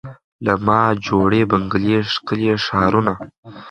[0.45, 3.13] له ما جوړي بنګلې ښکلي ښارونه